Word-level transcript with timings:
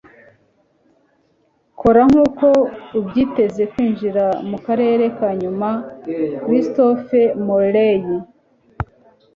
kora 1.79 2.01
nkuko 2.09 2.47
ubyiteze 2.99 3.63
kwinjira 3.71 4.25
mu 4.49 4.57
karere 4.65 5.05
ka 5.17 5.29
nyuma.'- 5.41 5.69
christopher 6.43 7.25
morley 7.45 8.01